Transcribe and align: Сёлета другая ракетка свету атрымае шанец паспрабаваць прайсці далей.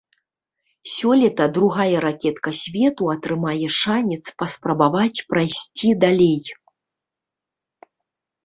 Сёлета 0.93 1.45
другая 1.57 1.99
ракетка 2.05 2.51
свету 2.61 3.03
атрымае 3.15 3.67
шанец 3.79 4.21
паспрабаваць 4.43 5.23
прайсці 5.35 5.89
далей. 6.05 6.39